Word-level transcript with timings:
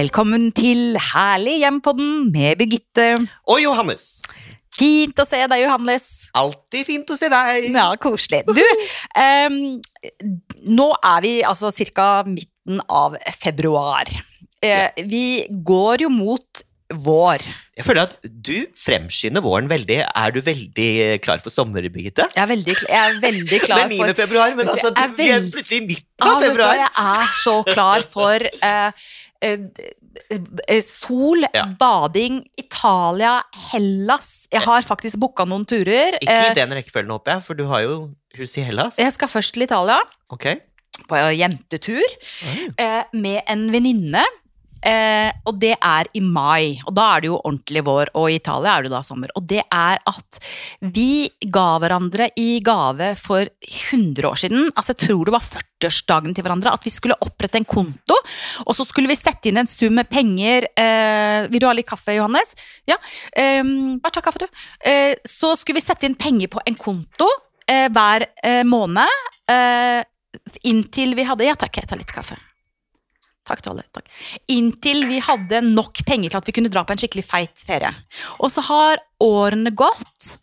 Velkommen 0.00 0.46
til 0.56 0.94
Herlig 1.10 1.58
hjem-podden 1.60 2.30
med 2.32 2.56
Birgitte. 2.56 3.08
Og 3.50 3.58
Johannes. 3.60 4.22
Fint 4.78 5.18
å 5.20 5.26
se 5.28 5.42
deg, 5.42 5.64
Johannes. 5.66 6.06
Alltid 6.40 6.86
fint 6.88 7.12
å 7.12 7.16
se 7.18 7.28
deg. 7.28 7.66
Ja, 7.74 7.90
koselig. 8.00 8.40
Du, 8.48 8.62
um, 9.20 9.58
nå 10.78 10.88
er 11.10 11.20
vi 11.26 11.34
altså 11.44 11.68
ca. 11.92 12.08
midten 12.24 12.80
av 12.88 13.18
februar. 13.42 14.08
Uh, 14.64 14.88
vi 15.10 15.44
går 15.68 16.06
jo 16.06 16.12
mot 16.14 16.64
vår. 16.90 17.44
Jeg 17.76 17.86
føler 17.86 18.08
at 18.08 18.16
du 18.24 18.56
fremskynder 18.80 19.44
våren 19.44 19.68
veldig. 19.70 20.00
Er 20.08 20.32
du 20.32 20.40
veldig 20.44 20.90
klar 21.24 21.44
for 21.44 21.52
sommer, 21.52 21.84
Birgitte? 21.92 22.30
Jeg 22.32 22.46
er 22.46 22.50
veldig, 22.50 22.76
jeg 22.88 23.00
er 23.04 23.20
veldig 23.22 23.60
Det 23.66 23.74
er 23.76 23.90
9. 23.92 24.14
februar, 24.18 24.56
men 24.56 24.66
du, 24.66 24.72
altså, 24.78 24.94
du, 24.96 25.02
vi 25.20 25.28
er 25.34 25.50
plutselig 25.52 25.82
i 25.82 25.88
midten 25.92 26.24
Ja, 26.24 26.32
av 26.32 26.40
vet 26.40 26.48
du 26.48 26.56
februar. 26.56 26.80
jeg 26.80 26.90
er 27.04 27.34
så 27.44 27.58
klar 27.68 28.06
for 28.16 28.48
eh, 28.48 29.10
sol, 30.82 31.44
Ja. 31.54 31.64
bading, 31.78 32.42
Italia, 32.58 33.42
Hellas. 33.72 34.46
Jeg 34.52 34.62
har 34.62 34.82
faktisk 34.82 35.18
booka 35.18 35.44
noen 35.46 35.64
turer. 35.66 36.18
Ikke 36.20 36.28
Eh, 36.30 36.50
i 36.52 36.54
den 36.54 36.70
rekkefølgen, 36.76 37.10
håper 37.10 37.32
jeg, 37.36 37.42
for 37.44 37.54
du 37.54 37.66
har 37.66 37.80
jo 37.82 38.10
hus 38.36 38.56
i 38.58 38.62
Hellas. 38.62 38.96
jeg 38.96 39.12
skal 39.12 39.28
først 39.28 39.52
til 39.54 39.62
Italia 39.62 39.98
Okay. 40.32 40.56
på 41.08 41.16
jentetur 41.36 42.02
eh, 42.78 43.04
med 43.12 43.42
en 43.48 43.70
venninne. 43.72 44.22
Eh, 44.86 45.30
og 45.44 45.58
det 45.60 45.74
er 45.76 46.08
i 46.16 46.22
mai, 46.24 46.80
og 46.86 46.94
da 46.96 47.06
er 47.14 47.22
det 47.22 47.30
jo 47.30 47.38
ordentlig 47.40 47.82
vår, 47.86 48.12
og 48.16 48.30
i 48.30 48.38
Italia 48.38 48.76
er 48.76 48.86
det 48.86 48.92
da 48.94 49.02
sommer. 49.04 49.32
Og 49.36 49.44
det 49.50 49.62
er 49.62 50.00
at 50.08 50.40
vi 50.80 51.28
ga 51.52 51.66
hverandre 51.82 52.30
i 52.40 52.60
gave 52.64 53.12
for 53.20 53.44
100 53.44 54.28
år 54.28 54.40
siden, 54.40 54.70
altså 54.74 54.94
jeg 54.94 55.02
tror 55.06 55.28
det 55.28 55.36
var 55.36 55.46
40-årsdagen 55.46 56.36
til 56.36 56.46
hverandre, 56.46 56.72
at 56.72 56.86
vi 56.86 56.94
skulle 56.94 57.18
opprette 57.20 57.60
en 57.60 57.68
konto, 57.68 58.16
og 58.66 58.72
så 58.76 58.86
skulle 58.88 59.10
vi 59.10 59.18
sette 59.18 59.50
inn 59.50 59.60
en 59.60 59.70
sum 59.70 59.96
med 60.00 60.10
penger. 60.10 60.68
Eh, 60.78 61.48
vil 61.52 61.62
du 61.62 61.68
ha 61.68 61.74
litt 61.76 61.88
kaffe, 61.90 62.16
Johannes? 62.16 62.54
Ja. 62.88 62.96
Eh, 63.36 63.62
bare 64.00 64.16
ta 64.16 64.24
kaffe, 64.24 64.44
du. 64.44 64.62
Eh, 64.86 65.14
så 65.28 65.54
skulle 65.58 65.80
vi 65.80 65.86
sette 65.86 66.08
inn 66.08 66.18
penger 66.20 66.52
på 66.52 66.62
en 66.66 66.78
konto 66.80 67.28
eh, 67.68 67.88
hver 67.92 68.28
eh, 68.44 68.62
måned. 68.64 69.18
Inntil 70.62 71.16
vi 71.18 71.24
hadde 71.26 71.48
Ja 71.48 71.56
takk, 71.58 71.80
jeg 71.80 71.90
tar 71.90 71.98
litt 71.98 72.14
kaffe. 72.14 72.36
Takk, 73.50 73.62
Tolle. 73.66 73.84
Takk. 73.96 74.06
Inntil 74.54 75.04
vi 75.10 75.20
hadde 75.26 75.62
nok 75.66 76.02
penger 76.06 76.32
til 76.32 76.40
at 76.40 76.50
vi 76.50 76.54
kunne 76.56 76.72
dra 76.72 76.84
på 76.86 76.94
en 76.94 77.02
skikkelig 77.02 77.26
feit 77.26 77.64
ferie. 77.66 77.90
Og 78.38 78.52
så 78.54 78.64
har 78.70 79.02
årene 79.26 79.74
gått. 79.74 80.36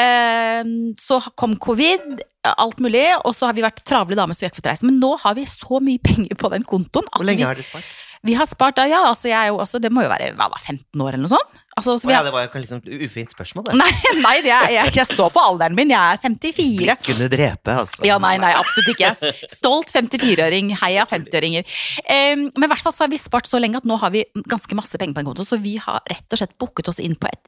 Eh, 0.00 0.62
så 1.00 1.20
kom 1.38 1.56
covid, 1.62 2.22
alt 2.52 2.80
mulig, 2.82 3.06
og 3.22 3.34
så 3.36 3.48
har 3.48 3.56
vi 3.56 3.64
vært 3.64 3.84
travle 3.88 4.18
damer 4.18 4.36
som 4.36 4.46
vi 4.46 4.50
har 4.50 4.56
fått 4.56 4.70
reise. 4.70 4.88
Men 4.88 5.00
nå 5.02 5.14
har 5.24 5.36
vi 5.38 5.48
så 5.48 5.80
mye 5.84 6.02
penger 6.02 6.38
på 6.38 6.52
den 6.52 6.66
kontoen 6.68 7.08
Hvor 7.12 7.28
lenge 7.28 7.46
har 7.48 7.58
dere 7.58 7.68
spart? 7.68 7.92
vi 8.22 8.36
har 8.38 8.46
spart 8.46 8.78
ja, 8.86 9.00
altså 9.08 9.30
jeg 9.30 9.34
er 9.34 9.50
jo 9.50 9.58
også, 9.58 9.80
Det 9.82 9.90
må 9.90 10.04
jo 10.04 10.10
være 10.12 10.32
hva 10.38 10.46
da, 10.52 10.60
15 10.62 11.02
år 11.02 11.16
eller 11.16 11.24
noe 11.24 11.32
sånt? 11.34 11.56
Altså, 11.72 11.94
så 11.96 12.08
vi 12.08 12.12
ja, 12.12 12.20
det 12.20 12.34
var 12.34 12.44
jo 12.44 12.50
ikke 12.50 12.60
sånn 12.68 12.82
ufint 13.06 13.30
spørsmål, 13.32 13.64
det. 13.70 13.76
nei, 13.82 13.90
nei 14.20 14.34
det 14.44 14.52
er, 14.52 14.66
jeg, 14.74 14.92
jeg 14.98 15.08
står 15.08 15.30
for 15.32 15.52
alderen 15.52 15.76
min. 15.78 15.92
Jeg 15.94 16.18
er 16.18 16.20
54. 16.20 16.96
Kunne 17.06 17.28
drepe, 17.32 17.76
altså. 17.84 18.02
Ja, 18.04 18.18
nei, 18.20 18.34
nei, 18.42 18.50
absolutt 18.58 18.92
ikke. 18.92 19.32
Stolt 19.48 19.94
54-åring. 19.94 20.74
Heia 20.82 21.06
50-åringer. 21.08 21.64
Um, 22.04 22.44
men 22.50 22.68
i 22.68 22.72
hvert 22.74 22.84
fall 22.84 22.96
så 22.96 23.06
har 23.06 23.12
vi 23.12 23.20
spart 23.20 23.48
så 23.48 23.60
lenge 23.62 23.80
at 23.80 23.88
nå 23.88 23.96
har 24.02 24.12
vi 24.12 24.26
ganske 24.52 24.76
masse 24.76 25.00
penger 25.00 25.16
på 25.16 25.24
en 25.24 25.30
konto, 25.32 25.46
så 25.48 25.60
vi 25.62 25.78
har 25.80 26.02
rett 26.12 26.28
og 26.28 26.42
slett 26.42 26.58
booket 26.60 26.92
oss 26.92 27.00
inn 27.00 27.16
på 27.16 27.30
et 27.30 27.40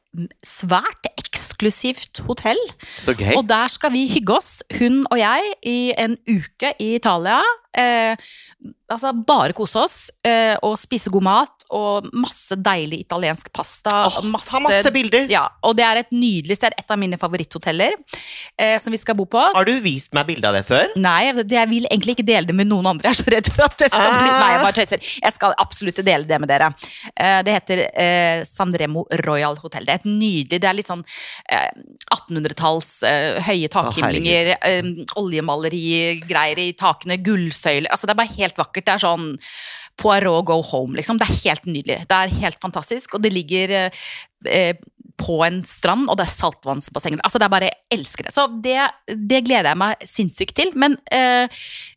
svært 0.45 1.09
eksklusivt 1.19 2.23
hotell. 2.25 2.61
Så 2.97 3.13
gøy. 3.13 3.35
Og 3.37 3.45
der 3.49 3.69
skal 3.71 3.93
vi 3.93 4.07
hygge 4.09 4.39
oss, 4.39 4.57
hun 4.79 5.03
og 5.11 5.19
jeg, 5.21 5.53
i 5.69 5.79
en 6.01 6.17
uke 6.25 6.73
i 6.81 6.95
Italia. 6.97 7.41
Eh, 7.75 8.15
altså 8.87 9.11
bare 9.27 9.55
kose 9.55 9.81
oss 9.81 9.97
eh, 10.23 10.55
og 10.63 10.77
spise 10.79 11.11
god 11.11 11.25
mat 11.25 11.65
og 11.75 12.07
masse 12.15 12.55
deilig 12.55 13.01
italiensk 13.03 13.49
pasta. 13.55 14.05
Åh, 14.07 14.14
masse, 14.23 14.51
ta 14.51 14.61
masse 14.63 14.91
bilder. 14.95 15.27
Ja, 15.31 15.45
og 15.65 15.75
det 15.79 15.85
er 15.85 16.01
et 16.01 16.11
nydelig 16.15 16.57
sted, 16.59 16.75
et 16.77 16.91
av 16.91 16.99
mine 17.01 17.19
favoritthoteller 17.21 17.95
eh, 17.95 18.77
som 18.81 18.93
vi 18.93 18.99
skal 19.01 19.17
bo 19.17 19.25
på. 19.29 19.41
Har 19.55 19.67
du 19.67 19.73
vist 19.83 20.15
meg 20.15 20.27
bilde 20.29 20.49
av 20.49 20.57
det 20.57 20.63
før? 20.67 20.93
Nei, 20.99 21.31
det, 21.41 21.49
jeg 21.55 21.71
vil 21.71 21.87
egentlig 21.89 22.17
ikke 22.17 22.27
dele 22.27 22.49
det 22.49 22.55
med 22.57 22.69
noen 22.69 22.91
andre. 22.93 23.11
Jeg 23.11 23.17
er 23.17 23.21
så 23.23 23.33
redd 23.35 23.51
for 23.55 23.67
at 23.67 23.77
det 23.81 23.89
skal 23.93 24.11
bli. 24.13 24.29
Nei, 24.31 24.49
jeg 24.53 24.63
bare 24.63 24.77
tøyser. 24.79 25.11
Jeg 25.25 25.35
skal 25.35 25.55
absolutt 25.65 26.01
dele 26.05 26.29
det 26.29 26.39
med 26.41 26.51
dere. 26.51 26.71
Eh, 27.13 27.39
det 27.47 27.57
heter 27.57 27.83
eh, 27.91 28.45
Sanremo 28.47 29.05
Royal 29.25 29.59
Hotel. 29.61 29.87
Det 29.87 29.95
er 29.95 30.01
et 30.03 30.09
nydelig 30.09 30.61
Det 30.61 30.69
er 30.69 30.77
litt 30.77 30.89
sånn 30.89 31.03
eh, 31.51 31.69
1800-talls 32.15 32.91
eh, 33.07 33.41
høye 33.45 33.69
takhimlinger, 33.71 34.53
eh, 34.59 34.91
oljemalerigreier 35.19 36.61
i 36.61 36.71
takene, 36.77 37.19
gullsøyler 37.25 37.91
Altså, 37.91 38.07
det 38.07 38.15
er 38.15 38.21
bare 38.21 38.37
helt 38.37 38.59
vakkert. 38.59 38.85
Det 38.85 38.95
er 38.95 39.03
sånn 39.03 39.27
Poirot 40.01 40.45
go 40.47 40.59
home, 40.61 40.97
liksom. 40.97 41.19
Det 41.19 41.29
er 41.29 41.41
helt 41.45 41.69
nydelig. 41.69 42.01
Det 42.09 42.17
er 42.17 42.35
helt 42.41 42.59
fantastisk, 42.63 43.15
og 43.15 43.23
det 43.23 43.31
ligger 43.35 43.71
eh, 43.77 44.03
eh, 44.51 44.75
på 45.15 45.37
en 45.45 45.61
strand, 45.67 46.09
og 46.09 46.17
det 46.19 46.25
er 46.25 46.33
saltvannsbasseng. 46.33 47.17
Altså, 47.23 47.39
det 47.39 47.47
er 47.47 47.53
bare, 47.53 47.69
jeg 47.69 47.99
elsker 47.99 48.27
det. 48.27 48.33
Så 48.35 48.45
det, 48.63 48.77
det 49.07 49.41
gleder 49.47 49.71
jeg 49.71 49.79
meg 49.79 50.05
sinnssykt 50.11 50.55
til. 50.57 50.73
Men, 50.75 50.97
eh, 51.13 51.47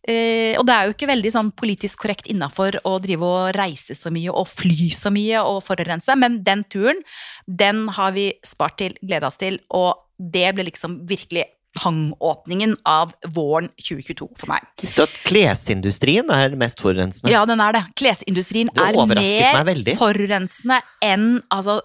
eh, 0.07 0.55
og 0.61 0.67
det 0.69 0.77
er 0.77 0.87
jo 0.87 0.95
ikke 0.95 1.11
veldig 1.11 1.33
sånn 1.35 1.53
politisk 1.59 2.05
korrekt 2.05 2.31
innafor 2.31 2.79
å 2.87 2.97
drive 3.03 3.27
og 3.27 3.53
reise 3.59 3.97
så 3.99 4.13
mye 4.15 4.31
og 4.31 4.47
fly 4.51 4.91
så 4.95 5.13
mye 5.15 5.43
og 5.43 5.65
forurense, 5.67 6.15
men 6.19 6.43
den 6.47 6.65
turen, 6.71 7.03
den 7.47 7.87
har 7.99 8.15
vi 8.17 8.31
spart 8.47 8.79
til, 8.81 8.95
gleda 9.03 9.33
oss 9.33 9.41
til, 9.41 9.59
og 9.75 10.07
det 10.19 10.51
ble 10.55 10.69
liksom 10.71 11.01
virkelig 11.09 11.47
pangåpningen 11.79 12.77
av 12.89 13.13
våren 13.35 13.71
2022 13.79 14.29
for 14.39 14.51
meg. 14.51 14.67
Visste 14.83 15.05
du 15.05 15.09
at 15.09 15.17
klesindustrien 15.29 16.31
er 16.35 16.57
mest 16.59 16.83
forurensende? 16.83 17.31
Ja, 17.33 17.45
den 17.49 17.63
er 17.63 17.77
det. 17.79 17.85
Klesindustrien 17.99 18.71
Det 18.75 18.85
er 18.85 18.99
mer 19.15 19.99
forurensende 19.99 20.81
enn 21.05 21.29
altså, 21.55 21.79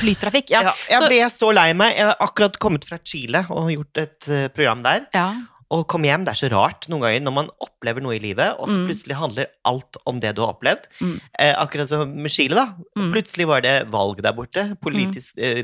flytrafikk. 0.00 0.52
Ja, 0.54 0.62
Ja, 0.70 0.74
jeg 0.92 1.08
ble 1.08 1.22
så 1.32 1.50
lei 1.56 1.70
meg. 1.76 1.96
Jeg 1.98 2.10
har 2.10 2.20
akkurat 2.22 2.58
kommet 2.62 2.86
fra 2.88 3.00
Chile 3.02 3.44
og 3.50 3.70
gjort 3.74 4.04
et 4.04 4.28
eh, 4.30 4.48
program 4.54 4.84
der. 4.86 5.08
ja. 5.16 5.30
Og 5.70 5.84
komme 5.86 6.08
hjem. 6.10 6.24
Det 6.26 6.32
er 6.32 6.38
så 6.40 6.48
rart 6.50 6.88
noen 6.90 7.04
ganger 7.04 7.20
når 7.22 7.34
man 7.36 7.50
opplever 7.62 8.02
noe 8.02 8.16
i 8.16 8.22
livet, 8.22 8.56
og 8.58 8.66
så 8.68 8.74
Mm. 8.80 8.86
plutselig 8.88 9.16
handler 9.20 9.46
alt 9.64 9.96
om 10.10 10.18
det 10.20 10.32
du 10.34 10.40
har 10.42 10.54
opplevd. 10.56 10.88
Mm. 11.00 11.20
Eh, 11.38 11.54
akkurat 11.62 11.88
som 11.88 12.10
med 12.22 12.30
Chile, 12.34 12.54
da. 12.58 12.74
Mm. 12.98 13.12
Plutselig 13.12 13.46
var 13.46 13.60
det 13.62 13.76
valg 13.92 14.20
der 14.22 14.32
borte. 14.34 14.64
Politisk 14.82 15.38
eh, 15.38 15.62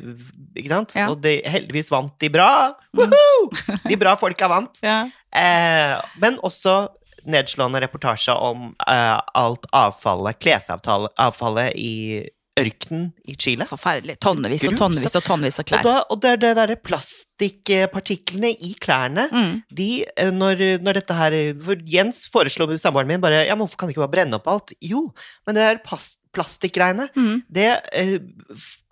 Ikke 0.55 0.69
sant? 0.71 0.94
Ja. 0.94 1.09
Og 1.11 1.21
det, 1.21 1.43
heldigvis 1.44 1.91
vant 1.91 2.15
de 2.22 2.28
bra. 2.31 2.75
Mm. 2.94 3.03
Woohoo! 3.03 3.50
De 3.91 3.97
bra 3.97 4.15
folka 4.17 4.47
vant. 4.49 4.78
Ja. 4.83 5.09
Eh, 5.34 6.00
men 6.23 6.38
også 6.38 6.88
nedslående 7.27 7.81
reportasje 7.83 8.31
om 8.38 8.69
eh, 8.87 9.21
alt 9.34 9.67
avfallet, 9.75 10.38
klesavfallet 10.38 11.73
i 11.75 12.28
ørkenen 12.59 13.12
i 13.28 13.34
Chile. 13.37 13.67
Forferdelig. 13.69 14.17
Tonnevis 14.25 14.65
og 14.71 14.78
tonnevis 14.81 15.15
og 15.19 15.25
tonnevis 15.27 15.59
av 15.61 15.65
Og, 15.65 15.69
klær. 15.69 15.83
da, 15.84 15.97
og 16.11 16.21
det 16.22 16.31
er 16.31 16.37
det 16.44 16.53
derre 16.56 16.77
plastikkpartiklene 16.77 18.50
i 18.65 18.75
klærne 18.81 19.27
Mm. 19.33 19.62
de, 19.75 20.05
eh, 20.17 20.31
når, 20.31 20.78
når 20.83 20.93
dette 21.00 21.15
her 21.15 21.37
For 21.61 21.77
Jens 21.84 22.28
foreslo 22.33 22.67
samboeren 22.78 23.06
min 23.09 23.21
bare 23.21 23.44
Ja, 23.47 23.55
men 23.55 23.67
hvorfor 23.67 23.77
kan 23.77 23.89
de 23.89 23.94
ikke 23.94 24.06
bare 24.09 24.15
brenne 24.17 24.34
opp 24.41 24.47
alt? 24.49 24.72
Jo, 24.81 25.12
men 25.47 25.55
det 25.55 25.62
er 25.62 25.78
pas- 25.84 26.17
plastikkgreiene, 26.37 27.09
Mm. 27.17 27.43
det 27.49 27.69
eh, 27.97 28.19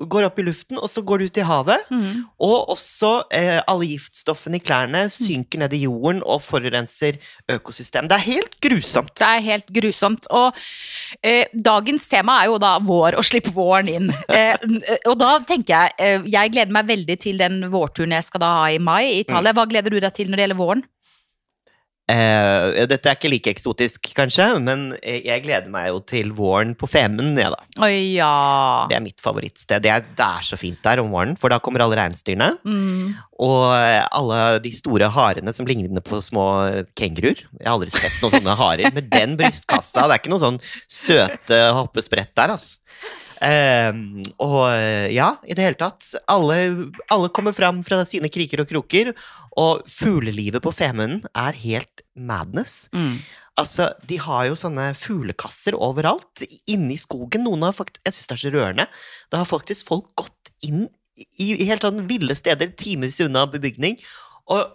går 0.00 0.26
opp 0.26 0.38
i 0.40 0.44
luften, 0.46 0.78
og 0.80 0.88
så 0.90 1.02
går 1.04 1.20
det 1.22 1.26
ut 1.30 1.38
i 1.42 1.44
havet. 1.46 1.84
Mm. 1.92 2.24
Og 2.44 2.70
også 2.74 3.12
eh, 3.32 3.60
alle 3.70 3.88
giftstoffene 3.92 4.58
i 4.58 4.64
klærne 4.64 5.04
synker 5.12 5.60
ned 5.62 5.76
i 5.76 5.82
jorden 5.84 6.22
og 6.24 6.42
forurenser 6.44 7.18
økosystemet. 7.52 8.10
Det 8.10 8.18
er 8.18 8.26
helt 8.26 8.56
grusomt. 8.64 9.12
Det 9.20 9.28
er 9.28 9.44
helt 9.44 9.68
grusomt. 9.76 10.28
Og 10.34 10.56
eh, 11.22 11.46
dagens 11.54 12.08
tema 12.10 12.40
er 12.42 12.50
jo 12.52 12.58
da 12.62 12.74
vår, 12.84 13.18
å 13.20 13.24
slippe 13.26 13.52
våren 13.54 13.88
inn. 13.92 14.10
Eh, 14.34 14.56
og 15.06 15.14
da 15.20 15.36
tenker 15.46 15.70
jeg 15.74 15.92
eh, 16.02 16.22
Jeg 16.32 16.50
gleder 16.54 16.72
meg 16.74 16.88
veldig 16.88 17.14
til 17.22 17.38
den 17.38 17.60
vårturen 17.70 18.14
jeg 18.16 18.26
skal 18.26 18.42
da 18.42 18.48
ha 18.58 18.64
i 18.72 18.80
mai 18.82 19.04
i 19.12 19.20
Italia. 19.20 19.52
Hva 19.54 19.66
gleder 19.70 19.92
du 19.94 20.00
deg 20.02 20.14
til 20.16 20.30
når 20.30 20.40
det 20.40 20.44
gjelder 20.46 20.58
våren? 20.58 20.82
Eh, 22.04 22.84
dette 22.84 23.08
er 23.08 23.16
ikke 23.16 23.30
like 23.32 23.52
eksotisk, 23.54 24.10
kanskje, 24.16 24.50
men 24.60 24.90
eh, 24.98 25.22
jeg 25.24 25.40
gleder 25.46 25.70
meg 25.72 25.86
jo 25.88 26.02
til 26.04 26.34
våren 26.36 26.74
på 26.76 26.88
Femund, 26.90 27.38
ja. 27.40 27.48
Oi, 27.80 28.18
ja. 28.18 28.84
Det 28.90 28.98
er 28.98 29.04
mitt 29.06 29.24
favorittsted. 29.24 29.80
Det 29.86 29.92
er, 29.92 30.04
det 30.18 30.26
er 30.26 30.44
så 30.44 30.58
fint 30.60 30.82
der 30.84 31.00
om 31.00 31.08
våren, 31.14 31.32
for 31.40 31.52
da 31.52 31.60
kommer 31.64 31.84
alle 31.84 31.96
reinsdyrene. 32.02 32.50
Mm. 32.68 33.16
Og 33.44 33.64
alle 33.72 34.42
de 34.62 34.74
store 34.76 35.08
harene 35.16 35.56
som 35.56 35.66
ligner 35.68 36.04
på 36.04 36.20
små 36.22 36.46
kenguruer. 36.98 37.40
Jeg 37.56 37.64
har 37.64 37.72
aldri 37.72 37.94
sett 37.94 38.20
noen 38.20 38.36
sånne 38.36 38.60
harer 38.60 38.94
med 38.94 39.08
den 39.08 39.38
brystkassa. 39.40 40.04
Det 40.04 40.18
er 40.18 40.22
ikke 40.22 40.34
noe 40.34 40.44
sånn 40.44 40.60
søte 40.84 41.60
hoppesprett 41.80 42.34
der, 42.36 42.58
altså. 42.58 42.82
Ehm, 43.44 44.22
og 44.42 44.60
ja, 45.12 45.34
i 45.44 45.56
det 45.56 45.66
hele 45.66 45.78
tatt. 45.80 46.06
Alle, 46.30 46.58
alle 47.12 47.30
kommer 47.34 47.56
fram 47.56 47.82
fra 47.86 48.02
sine 48.08 48.30
kriker 48.32 48.64
og 48.64 48.70
kroker, 48.70 49.12
og 49.60 49.84
fuglelivet 49.90 50.64
på 50.64 50.72
Femunden 50.74 51.22
er 51.30 51.58
helt 51.62 52.04
madness. 52.16 52.88
Mm. 52.96 53.18
Altså, 53.60 53.92
De 54.08 54.18
har 54.18 54.48
jo 54.48 54.58
sånne 54.58 54.90
fuglekasser 54.98 55.76
overalt. 55.78 56.42
Inne 56.66 56.96
i 56.96 57.00
skogen. 57.00 57.46
Noen 57.46 57.68
har 57.68 57.76
faktisk, 57.76 58.02
Jeg 58.04 58.16
syns 58.16 58.30
det 58.30 58.34
er 58.34 58.42
så 58.42 58.54
rørende. 58.56 58.86
Da 59.30 59.42
har 59.42 59.50
faktisk 59.50 59.86
folk 59.92 60.10
gått 60.18 60.54
inn 60.66 60.88
i 61.38 61.52
i 61.54 61.68
helt 61.68 61.84
sånn 61.86 62.08
ville 62.10 62.34
steder, 62.34 62.72
timevis 62.74 63.20
unna 63.22 63.44
bebygning, 63.46 64.00
og 64.50 64.72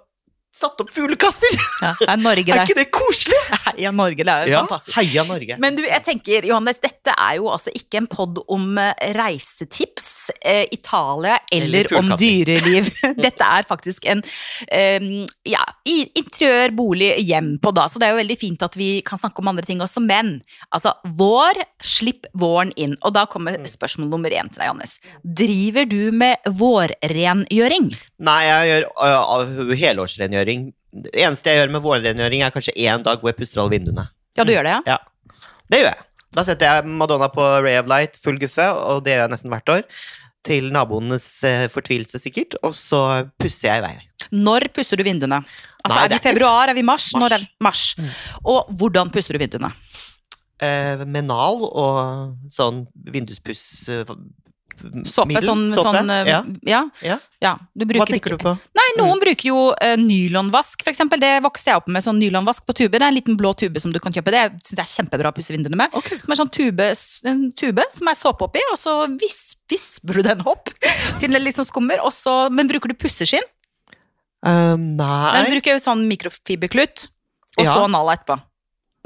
satt 0.52 0.82
opp 0.82 0.90
fuglekasser! 0.94 1.54
Ja, 1.84 1.92
det 2.00 2.08
er 2.10 2.22
Norge, 2.22 2.54
Er 2.56 2.64
ikke 2.66 2.78
det 2.80 2.88
koselig? 2.96 3.38
Heia 3.70 3.92
Norge, 3.96 4.26
det 4.26 4.34
er 4.34 4.50
Ja, 4.52 4.62
fantastisk. 4.66 4.96
heia 4.98 5.24
Norge. 5.30 5.58
Men 5.62 5.76
du, 5.78 5.84
jeg 5.86 6.02
tenker, 6.08 6.48
Johannes, 6.50 6.80
dette 6.84 7.14
er 7.14 7.36
jo 7.38 7.50
altså 7.54 7.70
ikke 7.78 8.02
en 8.02 8.08
pod 8.10 8.40
om 8.50 8.66
eh, 8.82 8.94
reisetips, 9.16 10.08
eh, 10.42 10.66
Italia 10.76 11.38
eller, 11.54 11.86
Eller 11.86 12.00
om 12.00 12.10
dyreliv. 12.20 12.90
Dette 13.26 13.46
er 13.46 13.68
faktisk 13.70 14.06
en 14.10 14.24
eh, 14.72 15.06
ja, 15.48 15.62
interiør, 15.86 16.74
bolig, 16.78 17.12
hjem 17.30 17.54
på 17.62 17.72
da, 17.78 17.86
så 17.90 18.02
det 18.02 18.10
er 18.10 18.16
jo 18.16 18.22
veldig 18.24 18.40
fint 18.42 18.66
at 18.66 18.76
vi 18.80 18.90
kan 19.06 19.22
snakke 19.22 19.44
om 19.44 19.52
andre 19.54 19.66
ting 19.68 19.82
også, 19.86 20.02
men 20.04 20.40
altså, 20.74 20.96
vår, 21.20 21.62
slipp 21.84 22.26
våren 22.38 22.74
inn. 22.80 22.98
Og 23.06 23.14
da 23.16 23.28
kommer 23.30 23.58
Mm. 23.60 23.66
spørsmål 23.68 24.10
nummer 24.12 24.30
én 24.32 24.48
til 24.52 24.60
deg, 24.62 24.68
Johannes. 24.70 24.98
Driver 25.26 25.86
du 25.90 26.12
med 26.16 26.38
vårrengjøring? 26.48 27.90
Nei, 28.24 28.38
jeg 28.46 28.70
gjør 28.70 28.86
uh, 29.00 29.74
helårsrengjøring. 29.80 30.39
Det 30.46 31.12
eneste 31.14 31.52
jeg 31.52 31.62
gjør 31.62 31.74
med 31.76 31.84
vårrengjøring, 31.84 32.44
er 32.46 32.54
kanskje 32.54 32.76
én 32.78 33.04
dag 33.06 33.22
hvor 33.22 33.32
jeg 33.32 33.40
pusser 33.40 33.62
alle 33.62 33.76
vinduene. 33.76 34.08
Ja, 34.38 34.46
du 34.46 34.54
gjør 34.54 34.66
det, 34.66 34.78
ja? 34.78 34.96
Ja, 34.96 35.36
det 35.70 35.82
gjør 35.82 35.92
jeg. 35.92 36.06
Da 36.38 36.46
setter 36.46 36.70
jeg 36.70 36.98
Madonna 37.00 37.30
på 37.34 37.46
Ray 37.66 37.80
of 37.82 37.90
Light, 37.90 38.20
full 38.22 38.38
guffe, 38.42 38.66
og 38.70 39.04
det 39.06 39.16
gjør 39.16 39.26
jeg 39.26 39.34
nesten 39.34 39.54
hvert 39.54 39.74
år. 39.74 39.86
Til 40.46 40.70
naboenes 40.72 41.26
eh, 41.44 41.66
fortvilelse, 41.72 42.22
sikkert. 42.22 42.56
Og 42.64 42.76
så 42.78 43.02
pusser 43.42 43.72
jeg 43.72 43.82
i 43.82 43.86
vei. 43.88 43.96
Når 44.32 44.70
pusser 44.76 45.00
du 45.00 45.04
vinduene? 45.04 45.42
Altså, 45.82 45.96
Nei, 45.96 46.04
er 46.06 46.14
vi 46.14 46.20
i 46.20 46.26
februar, 46.28 46.70
er 46.70 46.78
vi 46.78 46.84
i 46.84 46.88
mars? 46.88 47.10
Mars. 47.16 47.24
Når 47.24 47.36
er 47.36 47.48
mars? 47.66 47.84
Og 48.46 48.70
hvordan 48.80 49.12
pusser 49.14 49.36
du 49.36 49.42
vinduene? 49.42 49.72
Eh, 50.60 51.04
med 51.06 51.28
nal 51.30 51.64
og 51.70 52.52
sånn 52.54 52.86
vinduspuss... 53.10 53.66
Såpe? 55.10 55.42
Sånn, 55.44 55.66
sånn 55.74 56.10
eh, 56.14 56.30
ja. 56.30 56.40
ja. 56.68 56.80
Ja. 57.06 57.18
ja. 57.44 57.52
Du 57.76 57.86
Hva 57.86 58.08
tenker 58.10 58.34
ikke 58.34 58.40
du 58.40 58.44
på? 58.46 58.54
Nei, 58.80 58.86
noen 59.00 59.22
bruker 59.22 59.50
jo 59.50 59.62
uh, 59.74 59.96
nylonvask, 60.00 60.84
eksempel. 60.90 61.22
Det 61.22 61.32
vokste 61.46 61.72
jeg 61.72 61.82
opp 61.82 61.90
med, 61.92 62.06
sånn 62.06 62.20
nylonvask 62.22 62.66
på 62.68 62.76
tube. 62.78 62.96
Det 62.98 63.04
er 63.04 63.10
en 63.12 63.18
liten 63.18 63.38
blå 63.40 63.54
tube 63.60 63.82
som 63.84 63.94
du 63.96 64.00
kan 64.04 64.16
kjøpe. 64.16 64.34
Det 64.36 64.44
synes 64.64 64.76
jeg 64.78 64.86
er 64.86 64.92
kjempebra 64.94 65.32
å 65.34 65.38
pusse 65.38 65.56
vinduene 65.56 65.80
med. 65.80 65.96
Okay. 66.00 66.22
Som 66.24 66.36
er 66.36 66.42
sånn 66.42 66.52
tube, 66.56 66.90
en 67.30 67.46
tube 67.60 67.86
som 67.98 68.12
er 68.12 68.20
såpe 68.20 68.48
oppi, 68.48 68.64
og 68.74 68.80
så 68.82 68.98
vis, 69.20 69.42
visper 69.72 70.20
du 70.20 70.28
den 70.30 70.44
opp 70.50 70.72
til 71.22 71.30
den 71.30 71.44
liksom 71.46 71.68
skummer. 71.68 72.04
Og 72.06 72.14
så, 72.16 72.36
men 72.54 72.70
bruker 72.72 72.92
du 72.92 72.98
pusseskinn? 73.00 73.46
Um, 74.46 74.96
nei. 75.00 75.42
Men 75.44 75.52
bruker 75.58 75.82
sånn 75.84 76.06
mikrofiberklut, 76.08 77.10
og 77.58 77.66
Ja. 77.66 77.74
så 77.76 77.90
nala 77.92 78.16
etterpå. 78.16 78.40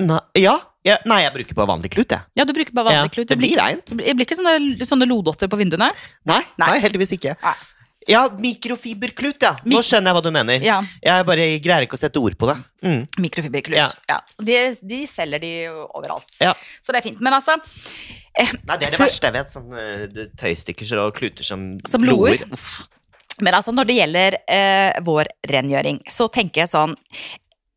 nei. 0.06 0.22
Ja. 0.44 0.60
Ja. 0.86 0.98
Nei, 1.10 1.22
jeg 1.24 1.34
bruker 1.38 1.56
bare 1.62 1.68
vanlig 1.74 1.92
klut, 1.94 2.10
jeg. 2.12 2.22
Ja, 2.36 2.46
du 2.46 2.54
bruker 2.56 2.74
bare 2.76 2.90
vanlig 2.92 3.04
Ja, 3.10 3.14
klut. 3.18 3.28
det 3.30 3.38
blir 3.40 3.56
reint. 3.60 3.86
Det 3.86 4.16
blir 4.16 4.26
ikke 4.28 4.36
sånne, 4.40 4.76
sånne 4.88 5.08
lodotter 5.08 5.48
på 5.52 5.58
vinduene. 5.62 5.92
Nei, 6.26 6.42
Nei. 6.58 6.68
nei. 6.68 6.80
heldigvis 6.84 7.16
ikke. 7.18 7.38
Nei. 7.44 7.54
Ja, 8.04 8.26
mikrofiberklut, 8.36 9.40
ja. 9.46 9.54
Nå 9.64 9.80
skjønner 9.80 10.12
jeg 10.12 10.16
hva 10.18 10.22
du 10.26 10.32
mener. 10.36 10.60
Ja, 10.66 10.82
Jeg 11.02 11.24
bare 11.30 11.46
greier 11.64 11.86
ikke 11.86 11.96
å 11.96 12.02
sette 12.02 12.20
ord 12.20 12.36
på 12.36 12.50
det. 12.50 12.58
Mm. 12.84 13.06
mikrofiberklut. 13.24 13.78
Ja. 13.80 13.88
Ja. 14.12 14.18
De, 14.44 14.58
de 14.84 15.00
selger 15.08 15.40
de 15.40 15.52
overalt. 15.96 16.28
Ja. 16.44 16.52
Så 16.84 16.92
det 16.92 17.00
er 17.00 17.08
fint. 17.08 17.22
Men 17.24 17.32
altså 17.38 17.56
eh, 18.36 18.52
Nei, 18.68 18.76
det 18.76 18.90
er 18.90 18.92
det 18.92 18.98
For- 19.00 19.06
verste 19.08 19.30
jeg 19.32 19.38
vet. 19.38 19.54
Sånne 19.56 19.86
eh, 20.04 20.28
tøystykker 20.36 20.98
og 21.06 21.14
kluter 21.16 21.48
som, 21.48 21.70
Som 21.88 22.04
loer. 22.04 22.44
Men 23.42 23.56
altså, 23.58 23.72
når 23.74 23.88
det 23.90 23.96
gjelder 23.98 24.36
eh, 24.52 25.00
vår 25.08 25.32
rengjøring, 25.50 26.04
så 26.12 26.28
tenker 26.30 26.66
jeg 26.66 26.70
sånn 26.76 26.92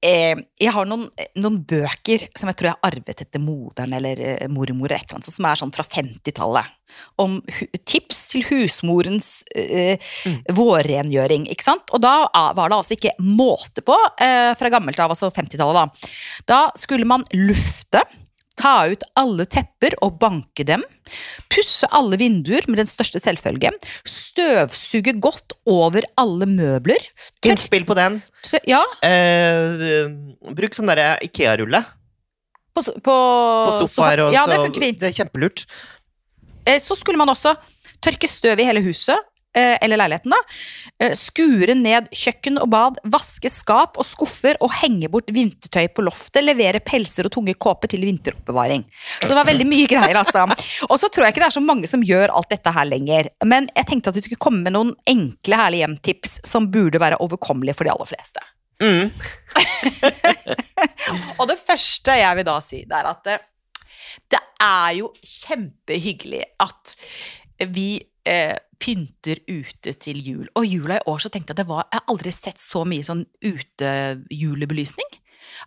eh, 0.05 0.37
Jeg 0.61 0.73
har 0.75 0.89
noen, 0.89 1.07
noen 1.39 1.61
bøker 1.69 2.27
som 2.37 2.51
jeg 2.51 2.59
tror 2.59 2.71
jeg 2.71 2.77
har 2.77 2.91
arvet 2.91 3.23
etter 3.25 3.43
moderen 3.43 3.95
eller 3.97 4.21
eh, 4.21 4.49
mormor, 4.53 4.91
eller 4.91 4.99
et 4.99 5.09
eller 5.09 5.21
annet, 5.21 5.37
som 5.37 5.49
er 5.49 5.61
sånn 5.61 5.75
fra 5.75 5.87
50-tallet. 5.87 6.75
Om 7.21 7.39
tips 7.89 8.21
til 8.33 8.45
husmorens 8.51 9.31
eh, 9.57 10.03
vårrengjøring, 10.57 11.49
ikke 11.53 11.67
sant? 11.67 11.91
Og 11.97 12.03
da 12.05 12.15
var 12.57 12.71
det 12.71 12.79
altså 12.79 12.97
ikke 12.97 13.17
måte 13.23 13.85
på, 13.87 13.97
eh, 14.23 14.53
fra 14.59 14.73
gammelt 14.73 15.01
av, 15.03 15.15
altså 15.15 15.33
50-tallet, 15.35 15.81
da. 15.81 16.13
Da 16.49 16.61
skulle 16.79 17.09
man 17.09 17.27
lufte. 17.35 18.05
Ta 18.57 18.87
ut 18.89 19.03
alle 19.21 19.45
tepper 19.53 19.93
og 20.03 20.15
banke 20.23 20.65
dem. 20.65 20.83
Pusse 21.53 21.87
alle 21.93 22.17
vinduer 22.21 22.65
med 22.71 22.81
den 22.81 22.89
største 22.89 23.21
selvfølge. 23.21 23.71
Støvsuge 24.09 25.13
godt 25.21 25.53
over 25.69 26.07
alle 26.21 26.49
møbler. 26.49 27.05
Tørk, 27.43 27.53
Innspill 27.53 27.85
på 27.89 27.97
den. 27.99 28.23
ja, 28.67 28.81
Eh, 29.05 30.09
bruk 30.57 30.75
sånn 30.77 30.89
derre 30.89 31.19
Ikea-rulle 31.27 31.83
på, 32.77 32.83
på, 32.83 33.15
på 33.15 33.77
sofaer. 33.83 34.25
og 34.27 34.33
Ja, 34.33 34.47
det 34.49 34.59
funker 34.65 34.81
fint. 34.89 35.01
Det 35.01 35.13
er 35.13 35.19
kjempelurt. 35.25 35.67
Eh, 36.67 36.79
Så 36.81 36.97
skulle 36.97 37.19
man 37.21 37.29
også 37.33 37.55
tørke 38.05 38.29
støv 38.29 38.61
i 38.61 38.65
hele 38.69 38.83
huset, 38.85 39.17
eller 39.57 40.01
leiligheten, 40.01 40.35
da. 40.35 40.41
Eh, 41.03 41.15
Skure 41.17 41.75
ned 41.77 42.09
kjøkken 42.15 42.61
og 42.63 42.71
bad, 42.73 43.01
vaske 43.13 43.51
skap 43.53 43.99
og 44.01 44.07
skuffer 44.09 44.59
og 44.65 44.73
henge 44.81 45.11
bort 45.13 45.31
vintertøy 45.35 45.89
på 45.95 46.05
loftet. 46.07 46.45
Levere 46.45 46.81
pelser 46.85 47.29
og 47.29 47.35
tunge 47.37 47.57
kåper 47.59 47.91
til 47.93 48.05
vinteroppbevaring. 48.07 48.85
Så 49.21 49.31
det 49.31 49.39
var 49.39 49.49
veldig 49.49 49.69
mye 49.69 49.89
greier, 49.91 50.21
altså. 50.21 50.47
Og 50.89 50.97
så 51.01 51.11
tror 51.11 51.27
jeg 51.27 51.37
ikke 51.37 51.45
det 51.45 51.51
er 51.51 51.59
så 51.59 51.65
mange 51.65 51.91
som 51.91 52.05
gjør 52.05 52.35
alt 52.37 52.53
dette 52.53 52.75
her 52.77 52.89
lenger. 52.89 53.31
Men 53.45 53.71
jeg 53.75 53.91
tenkte 53.91 54.13
at 54.13 54.19
vi 54.19 54.27
skulle 54.27 54.43
komme 54.43 54.65
med 54.67 54.77
noen 54.77 54.95
enkle, 55.09 55.61
herlige 55.61 55.85
hjemtips 55.85 56.41
som 56.47 56.71
burde 56.73 57.03
være 57.03 57.21
overkommelige 57.25 57.77
for 57.79 57.89
de 57.89 57.95
aller 57.95 58.11
fleste. 58.13 58.45
Mm. 58.83 59.13
Og 61.41 61.47
det 61.49 61.61
første 61.65 62.17
jeg 62.19 62.39
vil 62.39 62.49
da 62.49 62.57
si, 62.65 62.83
det 62.89 62.99
er 62.99 63.09
at 63.09 63.23
det, 63.25 63.39
det 64.33 64.43
er 64.63 64.91
jo 64.99 65.13
kjempehyggelig 65.21 66.43
at 66.65 66.97
vi 67.59 68.01
eh, 68.27 68.57
pynter 68.79 69.41
ute 69.49 69.95
til 70.01 70.21
jul. 70.21 70.49
Og 70.55 70.67
jula 70.67 70.99
i 70.99 71.07
år 71.09 71.23
så 71.23 71.31
tenkte 71.33 71.53
jeg 71.53 71.59
at 71.59 71.63
det 71.65 71.71
var 71.71 71.87
Jeg 71.87 72.01
har 72.01 72.13
aldri 72.13 72.33
sett 72.35 72.61
så 72.61 72.85
mye 72.89 73.07
sånn 73.07 73.25
utejulebelysning. 73.45 75.17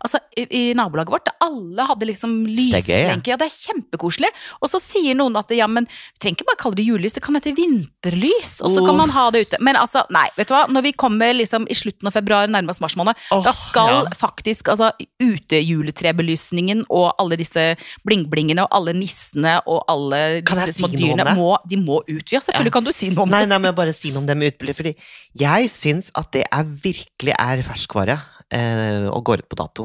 Altså, 0.03 0.19
i, 0.37 0.45
I 0.49 0.63
nabolaget 0.77 1.13
vårt, 1.13 1.29
alle 1.43 1.85
hadde 1.89 2.07
liksom 2.09 2.35
er 2.49 2.79
ja. 3.27 3.37
det 3.39 3.47
er 3.47 3.53
kjempekoselig. 3.53 4.29
Og 4.61 4.69
så 4.71 4.79
sier 4.81 5.15
noen 5.17 5.35
at 5.39 5.51
ja, 5.55 5.67
men 5.67 5.87
vi 5.89 6.19
trenger 6.21 6.39
ikke 6.39 6.49
bare 6.51 6.61
kalle 6.63 6.79
det 6.79 6.85
julelys, 6.87 7.13
det 7.17 7.23
kan 7.25 7.35
hete 7.37 7.55
vinterlys, 7.57 8.59
og 8.61 8.71
så 8.73 8.79
Oh. 8.79 8.85
kan 8.87 8.95
man 8.97 9.09
ha 9.11 9.29
det 9.31 9.41
ute. 9.47 9.57
Men 9.59 9.75
altså, 9.75 10.05
nei, 10.09 10.27
vet 10.37 10.47
du 10.47 10.53
hva, 10.55 10.63
når 10.71 10.85
vi 10.87 10.91
kommer 10.93 11.33
liksom 11.35 11.65
i 11.69 11.75
slutten 11.75 12.07
av 12.07 12.15
februar, 12.15 12.47
Nærmest 12.49 12.79
oss 12.79 12.81
mars 12.81 12.95
måned, 12.95 13.17
oh, 13.35 13.43
da 13.43 13.51
skal 13.53 14.05
ja. 14.07 14.13
faktisk 14.17 14.69
altså, 14.71 14.91
utejuletrebelysningen 15.19 16.85
og 16.89 17.11
alle 17.21 17.37
disse 17.39 17.63
bling-blingene 18.07 18.63
og 18.65 18.73
alle 18.79 18.95
nissene 18.97 19.57
og 19.69 19.83
alle 19.91 20.41
disse 20.41 20.77
små 20.79 20.89
si 20.91 20.99
dyrene 21.01 21.35
må, 21.37 21.51
de 21.69 21.79
må 21.81 22.01
ut. 22.07 22.31
Ja, 22.31 22.39
selvfølgelig 22.39 22.71
Ja. 22.71 22.77
kan 22.79 22.87
du 22.87 22.91
si 22.95 23.09
noe 23.09 23.23
om 23.23 23.29
Nei, 23.29 23.41
det. 23.43 23.49
nei, 23.49 23.57
nei, 23.57 23.63
men 23.67 23.75
bare 23.75 23.93
si 23.93 24.11
noe 24.11 24.23
om 24.23 24.27
det 24.29 24.37
med 24.37 24.53
uteblir, 24.53 24.75
fordi 24.77 24.95
jeg 25.39 25.69
syns 25.73 26.11
at 26.15 26.31
det 26.31 26.45
er 26.51 26.63
virkelig 26.63 27.35
er 27.37 27.63
ferskvare 27.65 28.19
og 28.49 29.21
går 29.29 29.43
ut 29.43 29.49
på 29.51 29.57
dato. 29.59 29.83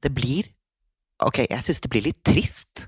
Det 0.00 0.12
blir 0.14 0.50
Ok, 1.24 1.40
jeg 1.46 1.62
syns 1.62 1.80
det 1.80 1.88
blir 1.90 2.04
litt 2.04 2.20
trist 2.26 2.84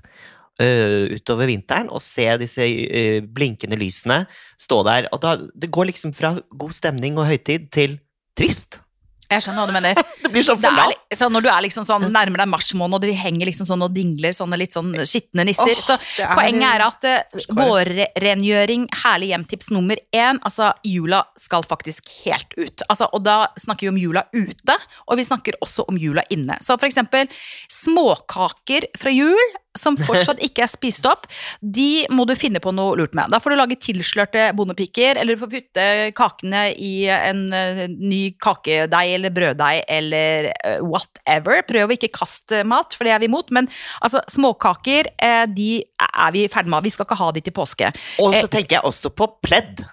Uh, 0.57 1.13
utover 1.13 1.45
vinteren 1.45 1.85
å 1.93 1.99
se 2.01 2.23
disse 2.41 2.65
uh, 2.65 3.19
blinkende 3.21 3.77
lysene 3.77 4.23
stå 4.57 4.79
der. 4.87 5.05
Og 5.13 5.21
da, 5.21 5.35
det 5.53 5.69
går 5.69 5.91
liksom 5.91 6.15
fra 6.17 6.31
god 6.49 6.73
stemning 6.73 7.19
og 7.21 7.27
høytid 7.29 7.67
til 7.75 7.99
trist. 8.33 8.79
Jeg 9.27 9.43
skjønner 9.43 9.63
hva 9.63 9.67
du 9.67 9.75
mener. 9.75 10.01
Det 10.23 10.31
blir 10.31 10.45
så 10.45 10.55
forlatt. 10.59 10.95
er, 11.11 11.17
så 11.19 11.27
når 11.31 11.45
du 11.45 11.49
liksom 11.67 11.85
sånn 11.87 12.07
nærmer 12.13 12.43
deg 12.43 12.49
mars 12.51 12.69
måned, 12.77 12.97
og 12.99 13.05
de 13.05 13.15
henger 13.17 13.49
liksom 13.49 13.67
sånn 13.69 13.83
og 13.85 13.93
dingler 13.95 14.35
sånne 14.35 14.59
litt 14.59 14.75
sånn 14.75 14.93
skitne 15.07 15.47
nisser, 15.47 15.75
Oh, 15.77 15.83
så 15.83 15.95
er... 16.23 16.31
Poenget 16.37 16.67
er 16.67 16.83
at 16.85 17.05
uh, 17.07 17.45
vårrengjøring, 17.57 18.87
herlig 19.03 19.31
hjemtips 19.33 19.71
nummer 19.73 19.99
én, 20.15 20.39
altså 20.47 20.71
jula 20.87 21.21
skal 21.39 21.65
faktisk 21.67 22.07
helt 22.25 22.55
ut. 22.57 22.83
Altså, 22.87 23.09
og 23.11 23.23
da 23.27 23.37
snakker 23.59 23.87
vi 23.87 23.93
om 23.93 23.99
jula 24.01 24.25
ute, 24.35 24.77
og 25.07 25.19
vi 25.19 25.27
snakker 25.27 25.59
også 25.63 25.87
om 25.91 25.99
jula 26.01 26.23
inne. 26.33 26.59
Så 26.63 26.77
for 26.79 26.87
eksempel 26.89 27.29
småkaker 27.73 28.89
fra 28.99 29.13
jul 29.13 29.57
som 29.79 29.97
fortsatt 29.99 30.41
ikke 30.45 30.65
er 30.65 30.71
spist 30.71 31.05
opp, 31.09 31.27
de 31.61 32.05
må 32.13 32.25
du 32.27 32.35
finne 32.37 32.61
på 32.63 32.73
noe 32.75 32.97
lurt 32.99 33.15
med. 33.17 33.31
Da 33.33 33.39
får 33.41 33.53
du 33.53 33.59
lage 33.59 33.79
tilslørte 33.81 34.49
bondepiker, 34.57 35.19
eller 35.19 35.35
du 35.35 35.43
får 35.43 35.51
putte 35.53 35.87
kakene 36.17 36.63
i 36.73 36.93
en 37.13 37.47
eh, 37.55 37.83
ny 37.87 38.21
kakedeig 38.43 39.15
eller 39.17 39.33
brøddeig 39.35 39.83
eller 39.97 40.51
eh, 40.53 40.79
whatever. 40.83 41.63
Prøv 41.67 41.91
å 41.91 41.97
ikke 41.97 42.13
kaste 42.15 42.63
mat, 42.67 42.97
for 42.97 43.07
det 43.07 43.15
er 43.15 43.23
vi 43.23 43.31
imot. 43.31 43.53
Men 43.55 43.69
altså, 44.01 44.23
småkaker, 44.31 45.11
eh, 45.17 45.43
de 45.51 45.71
er 46.07 46.33
vi 46.35 46.47
ferdig 46.51 46.73
med. 46.73 46.87
Vi 46.87 46.95
skal 46.95 47.07
ikke 47.07 47.21
ha 47.21 47.29
de 47.35 47.45
til 47.45 47.55
påske. 47.55 47.91
Og 48.23 48.35
så 48.37 48.49
tenker 48.51 48.79
jeg 48.79 48.87
også 48.87 49.13
på 49.15 49.29
pledd. 49.45 49.85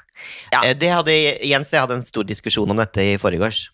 Ja. 0.52 0.62
Det 0.78 0.90
hadde, 0.92 1.14
Jens 1.42 1.72
og 1.72 1.76
jeg 1.76 1.86
hadde 1.86 1.98
en 1.98 2.06
stor 2.06 2.26
diskusjon 2.28 2.70
om 2.70 2.78
dette 2.78 3.02
i 3.02 3.16
forgårs. 3.20 3.66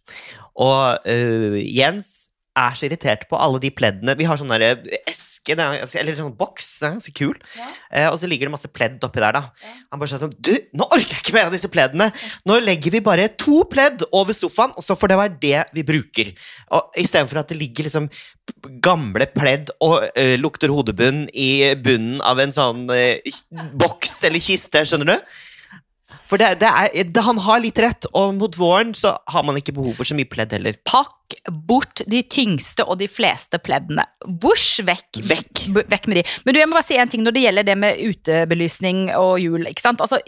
Og 0.61 1.07
uh, 1.07 1.59
Jens 1.61 2.30
er 2.59 2.77
så 2.77 2.87
irritert 2.89 3.27
på 3.31 3.39
alle 3.39 3.61
de 3.63 3.71
pleddene 3.75 4.17
Vi 4.19 4.27
har 4.27 4.39
sånn 4.39 4.51
der 4.51 4.81
eske, 5.09 5.55
er, 5.55 5.85
eller 6.01 6.19
sånn 6.19 6.35
boks, 6.39 6.69
det 6.81 6.87
er 6.89 6.95
ganske 6.97 7.15
kul. 7.17 7.37
Eh, 7.93 8.09
og 8.11 8.19
så 8.21 8.31
ligger 8.31 8.49
det 8.49 8.55
masse 8.55 8.71
pledd 8.73 8.99
oppi 9.07 9.23
der, 9.23 9.37
da. 9.37 9.43
Ja. 9.63 9.75
Han 9.93 10.03
bare 10.03 10.21
sånn 10.21 10.35
Du, 10.37 10.53
nå 10.77 10.89
orker 10.89 11.15
jeg 11.15 11.25
ikke 11.25 11.37
mer 11.37 11.51
av 11.51 11.55
disse 11.55 11.71
pleddene! 11.73 12.11
Nå 12.49 12.59
legger 12.65 12.97
vi 12.97 13.03
bare 13.05 13.29
to 13.41 13.63
pledd 13.71 14.05
over 14.11 14.37
sofaen, 14.37 14.75
og 14.77 14.87
så 14.87 14.97
får 14.99 15.13
det 15.13 15.21
være 15.21 15.39
det 15.43 15.63
vi 15.77 15.87
bruker. 15.87 16.33
Og 16.77 17.01
Istedenfor 17.01 17.43
at 17.43 17.53
det 17.53 17.61
ligger 17.61 17.87
liksom 17.87 18.11
gamle 18.83 19.29
pledd 19.31 19.71
og 19.85 20.09
uh, 20.11 20.35
lukter 20.41 20.73
hodebunn 20.75 21.29
i 21.39 21.73
bunnen 21.81 22.19
av 22.27 22.41
en 22.43 22.55
sånn 22.55 22.89
uh, 22.91 23.63
boks 23.79 24.19
eller 24.29 24.43
kiste, 24.43 24.83
skjønner 24.89 25.15
du? 25.15 25.39
For 26.31 26.41
det, 26.41 26.53
det 26.63 26.69
er, 26.71 27.07
det, 27.11 27.23
han 27.27 27.39
har 27.43 27.63
litt 27.63 27.79
rett, 27.83 28.07
og 28.15 28.35
mot 28.39 28.55
våren 28.59 28.93
så 28.97 29.17
har 29.31 29.47
man 29.47 29.59
ikke 29.59 29.75
behov 29.77 29.97
for 29.99 30.09
så 30.09 30.17
mye 30.19 30.29
pledd 30.31 30.53
heller. 30.55 30.79
Pakk 30.89 31.17
bort 31.47 32.03
de 32.11 32.25
tyngste 32.27 32.83
og 32.91 32.99
de 32.99 33.07
fleste 33.11 33.59
pleddene. 33.63 34.03
Vosj, 34.43 34.81
vekk. 34.87 35.21
Vekk. 35.29 35.63
Vekk 35.93 36.09
med 36.11 36.19
de. 36.19 36.25
Men 36.45 36.57
du, 36.57 36.59
jeg 36.59 36.71
må 36.71 36.75
bare 36.79 36.89
si 36.89 36.99
en 36.99 37.11
ting 37.13 37.23
når 37.23 37.37
det 37.37 37.45
gjelder 37.45 37.69
det 37.69 37.77
med 37.79 38.01
utebelysning 38.03 39.05
og 39.15 39.37
jul. 39.43 39.69
ikke 39.71 39.85
sant? 39.85 40.03
Altså, 40.03 40.19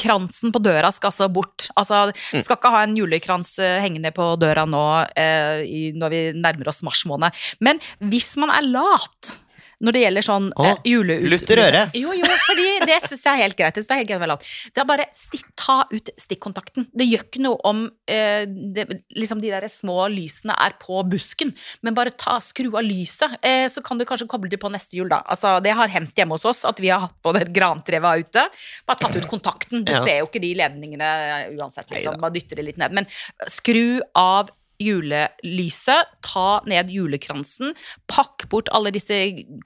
Kransen 0.00 0.52
på 0.54 0.62
døra 0.64 0.92
skal 0.92 1.12
altså 1.12 1.28
bort. 1.32 1.68
Altså, 1.76 2.02
Mm. 2.32 2.40
Skal 2.42 2.56
ikke 2.56 2.70
ha 2.72 2.82
en 2.86 2.96
julekrans 2.96 3.50
eh, 3.62 3.78
hengende 3.82 4.10
på 4.14 4.24
døra 4.40 4.64
nå 4.68 4.82
eh, 5.18 5.92
når 5.98 6.12
vi 6.12 6.20
nærmer 6.38 6.70
oss 6.72 6.82
mars 6.86 7.04
måned. 7.08 7.34
Men 7.60 7.80
hvis 8.00 8.32
man 8.40 8.52
er 8.54 8.66
lat 8.68 9.32
når 9.82 9.92
det 9.96 10.02
gjelder 10.04 10.22
sånn 10.26 10.48
Å, 10.54 10.64
eh, 10.70 10.76
juleut- 10.86 11.28
lutter 11.28 11.58
øre. 11.58 11.82
Jo, 11.98 12.12
jo, 12.14 12.24
fordi 12.46 12.66
det 12.86 12.98
syns 13.02 13.24
jeg 13.24 13.32
er 13.34 13.42
helt 13.42 13.56
greit. 13.58 13.74
Det 13.74 13.90
er 13.90 14.04
helt 14.04 14.28
lat. 14.30 14.44
Det 14.74 14.78
er 14.82 14.84
bare 14.88 15.06
sti- 15.14 15.42
ta 15.56 15.84
ut 15.90 16.10
stikkontakten. 16.18 16.86
Det 16.94 17.06
gjør 17.08 17.24
ikke 17.26 17.40
noe 17.42 17.58
om 17.64 17.90
eh, 18.08 18.44
det, 18.46 18.86
liksom 19.16 19.40
de 19.42 19.50
der 19.50 19.66
små 19.72 20.06
lysene 20.12 20.54
er 20.58 20.72
på 20.80 21.02
busken, 21.08 21.54
men 21.82 21.94
bare 21.94 22.10
ta, 22.10 22.38
skru 22.38 22.70
av 22.76 22.84
lyset, 22.86 23.36
eh, 23.42 23.66
så 23.68 23.82
kan 23.82 23.98
du 23.98 24.04
kanskje 24.04 24.28
koble 24.28 24.48
det 24.50 24.60
på 24.62 24.70
neste 24.70 24.94
jul, 24.98 25.08
da. 25.08 25.22
Altså, 25.28 25.60
det 25.62 25.72
har 25.74 25.88
hendt 25.88 26.14
hjemme 26.14 26.36
hos 26.38 26.44
oss 26.44 26.64
at 26.64 26.78
vi 26.80 26.88
har 26.88 27.00
hatt 27.00 27.14
på 27.24 27.32
det 27.34 27.52
grantreet 27.52 28.24
ute. 28.24 28.46
Bare 28.86 28.96
tatt 28.98 29.16
ut 29.16 29.26
kontakten. 29.28 29.84
Du 29.84 29.92
Ja. 29.92 30.04
ser 30.04 30.18
jo 30.20 30.26
ikke 30.26 30.40
de 30.40 30.54
ledningene 30.54 31.02
eh, 31.02 31.50
uansett, 31.58 31.90
liksom. 31.90 32.20
Bare 32.20 32.32
dytter 32.32 32.56
det 32.56 32.64
litt 32.64 32.78
ned. 32.78 32.92
Men 32.92 33.06
skru 33.48 34.00
av 34.14 34.50
julelyset, 34.80 36.12
ta 36.24 36.60
ned 36.68 36.90
julekransen, 36.92 37.74
pakk 38.10 38.46
bort 38.52 38.70
alle 38.74 38.92
disse 38.94 39.18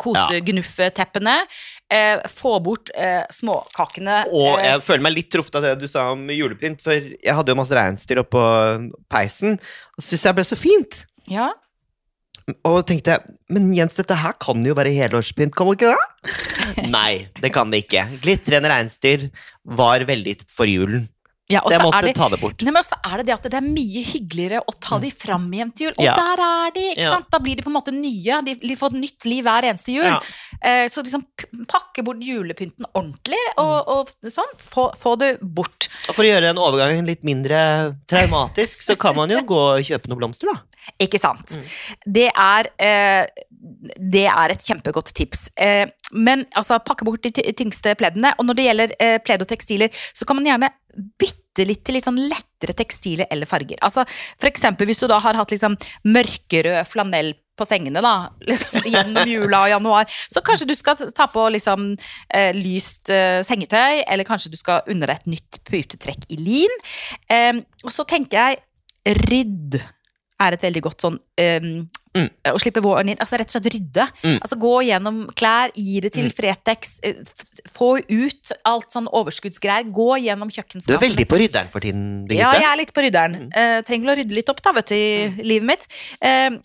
kosegnuffe-teppene, 0.03 1.37
eh, 1.93 2.25
få 2.31 2.57
bort 2.65 2.91
eh, 2.95 3.23
småkakene. 3.33 4.25
Og 4.33 4.57
eh, 4.57 4.71
jeg 4.71 4.87
føler 4.87 5.07
meg 5.07 5.17
litt 5.19 5.31
truffet 5.33 5.61
av 5.61 5.69
det 5.69 5.77
du 5.83 5.87
sa 5.91 6.09
om 6.15 6.27
julepynt, 6.33 6.83
for 6.85 6.97
jeg 6.97 7.37
hadde 7.39 7.55
jo 7.55 7.61
masse 7.61 7.77
reinsdyr 7.77 8.25
oppå 8.25 8.43
peisen, 9.13 9.61
og 9.97 10.05
syns 10.05 10.27
jeg 10.29 10.39
ble 10.39 10.47
så 10.47 10.59
fint. 10.59 11.05
ja. 11.31 11.53
Og 12.63 12.85
tenkte 12.87 13.11
jeg, 13.11 13.35
men 13.51 13.73
Jens, 13.75 13.97
dette 13.99 14.15
her 14.15 14.37
kan 14.39 14.61
jo 14.63 14.77
være 14.79 14.93
helårspynt, 14.95 15.55
kan 15.57 15.67
det 15.67 15.81
ikke 15.81 15.95
det? 15.97 16.35
Nei, 16.95 17.27
det 17.43 17.51
kan 17.55 17.73
det 17.73 17.81
ikke. 17.83 18.05
Glitrende 18.23 18.71
reinsdyr 18.71 19.25
var 19.67 20.05
veldig 20.07 20.37
for 20.47 20.71
julen, 20.71 21.09
ja, 21.49 21.61
så 21.63 21.71
jeg 21.77 21.83
måtte 21.85 22.01
det 22.09 22.15
ta 22.19 22.27
det 22.33 22.39
bort. 22.43 22.63
Nei, 22.67 22.73
men 22.75 22.83
også 22.83 22.97
er 23.07 23.21
det 23.21 23.27
det 23.29 23.35
at 23.37 23.45
det 23.47 23.59
er 23.61 23.67
mye 23.67 24.01
hyggeligere 24.03 24.63
å 24.67 24.73
ta 24.83 24.99
de 24.99 25.11
fram 25.15 25.45
igjen 25.55 25.71
til 25.77 25.87
jul. 25.87 25.95
Og 25.99 26.05
Ja. 26.05 26.15
der 26.19 26.43
er 26.43 26.71
de! 26.75 26.85
ikke 26.91 27.05
Ja. 27.05 27.13
sant? 27.15 27.29
Da 27.31 27.39
blir 27.39 27.55
de 27.57 27.63
på 27.63 27.71
en 27.71 27.77
måte 27.79 27.95
nye. 27.95 28.41
De, 28.43 28.77
får 28.77 28.95
et 28.97 29.01
nytt 29.05 29.25
liv 29.31 29.45
hver 29.47 29.63
eneste 29.71 29.95
jul. 29.95 30.09
Eh, 30.61 30.89
så 30.91 31.05
liksom 31.07 31.23
pakke 31.71 32.03
bort 32.03 32.19
julepynten 32.19 32.89
ordentlig, 32.95 33.39
og, 33.63 33.77
og 33.87 34.31
sånn. 34.33 34.57
Få, 34.59 34.89
få 34.99 35.15
det 35.23 35.39
bort. 35.41 35.87
Og 36.09 36.15
for 36.17 36.25
å 36.27 36.31
gjøre 36.33 36.49
den 36.51 36.59
overgangen 36.59 37.07
litt 37.07 37.23
mindre 37.23 37.95
traumatisk, 38.11 38.83
så 38.83 38.97
kan 38.99 39.15
man 39.15 39.31
jo 39.31 39.43
gå 39.53 39.61
og 39.77 39.87
kjøpe 39.87 40.11
noen 40.11 40.25
blomster, 40.25 40.51
da. 40.51 40.63
Ikke 41.03 41.19
sant? 41.19 41.57
Mm. 41.59 41.71
Det, 42.19 42.29
er, 42.31 42.69
eh, 42.79 43.27
det 43.97 44.27
er 44.31 44.53
et 44.53 44.65
kjempegodt 44.67 45.13
tips. 45.17 45.49
Eh, 45.61 45.87
men 46.13 46.45
altså, 46.57 46.79
pakke 46.85 47.07
bort 47.07 47.25
de 47.25 47.33
tyngste 47.57 47.97
pleddene. 47.99 48.35
Og 48.39 48.49
når 48.49 48.59
det 48.59 48.67
gjelder 48.69 48.95
eh, 49.03 49.17
pledd 49.25 49.45
og 49.45 49.51
tekstiler, 49.51 50.05
så 50.17 50.29
kan 50.29 50.39
man 50.39 50.49
gjerne 50.49 50.71
bytte 51.21 51.67
litt 51.69 51.83
til 51.85 51.97
litt 51.97 52.07
sånn 52.07 52.21
lettere 52.31 52.77
tekstiler 52.77 53.29
eller 53.33 53.49
farger. 53.49 53.81
Altså, 53.85 54.07
for 54.41 54.51
eksempel 54.51 54.89
hvis 54.89 55.03
du 55.03 55.09
da 55.11 55.19
har 55.23 55.39
hatt 55.39 55.53
liksom 55.53 55.77
mørkerød 56.09 56.87
flanell 56.89 57.35
på 57.57 57.65
sengene 57.65 58.03
da, 58.05 58.15
liksom, 58.51 58.85
gjennom 58.93 59.29
jula 59.31 59.63
og 59.65 59.73
januar, 59.73 60.17
så 60.33 60.45
kanskje 60.45 60.69
du 60.71 60.77
skal 60.77 61.01
ta 61.17 61.29
på 61.33 61.49
liksom 61.57 61.91
eh, 62.29 62.53
lyst 62.57 63.13
eh, 63.13 63.41
sengetøy, 63.47 64.05
eller 64.05 64.29
kanskje 64.29 64.53
du 64.53 64.61
skal 64.61 64.85
unne 64.93 65.09
deg 65.09 65.19
et 65.19 65.35
nytt 65.37 65.61
putetrekk 65.69 66.29
i 66.33 66.41
lin. 66.41 66.81
Og 67.85 67.93
så 67.93 68.05
tenker 68.09 68.41
jeg 68.41 69.21
rydd 69.27 69.81
er 70.43 70.57
et 70.57 70.67
veldig 70.67 70.83
godt 70.85 71.07
sånn 71.07 71.17
um, 71.17 71.87
Mm. 72.17 72.29
Og 72.55 72.61
slippe 72.63 72.83
våren 72.85 73.13
inn. 73.13 73.21
Altså 73.23 73.39
rett 73.41 73.51
og 73.51 73.57
slett 73.59 73.71
rydde. 73.75 74.07
Mm. 74.25 74.39
Altså 74.41 74.59
Gå 74.61 74.75
gjennom 74.89 75.23
klær, 75.37 75.75
gi 75.77 76.01
det 76.01 76.13
til 76.17 76.27
Mm. 76.27 76.35
Fretex. 76.37 76.99
eh, 77.03 77.21
Få 77.77 77.99
ut 78.01 78.53
alt 78.65 78.91
sånn 78.95 79.09
overskuddsgreier. 79.13 79.91
Gå 79.93 80.17
gjennom 80.25 80.49
Du 80.49 80.95
er 80.95 81.03
veldig 81.03 81.27
på 81.29 81.39
rydderen 81.39 81.69
for 81.69 81.81
tiden, 81.81 82.27
Birgitte. 82.27 82.41
Ja, 82.41 82.53
jeg 82.55 82.71
er 82.73 82.77
litt 82.81 82.93
på 82.95 83.03
rydderen. 83.05 83.37
Mm. 83.47 83.51
Uh, 83.53 83.83
trenger 83.83 84.13
å 84.13 84.17
rydde 84.17 84.35
litt 84.35 84.49
opp 84.49 84.63
da, 84.63 84.73
vet 84.73 84.87
du, 84.89 84.95
i 84.95 85.45
livet 85.45 85.67
mitt. 85.67 85.87
Uh, 86.23 86.57